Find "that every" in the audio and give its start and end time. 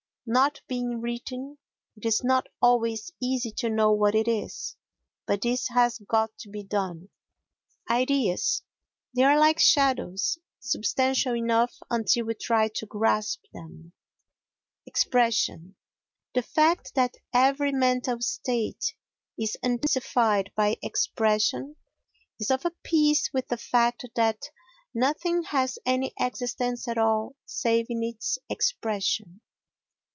16.95-17.73